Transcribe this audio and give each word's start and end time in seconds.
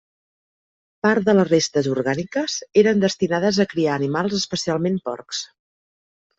Part 1.07 1.27
de 1.27 1.35
les 1.35 1.49
restes 1.49 1.89
orgàniques 1.97 2.57
eren 2.85 3.05
destinades 3.05 3.61
a 3.61 3.69
criar 3.77 3.95
animals, 4.01 4.41
especialment 4.43 5.01
porcs. 5.09 5.47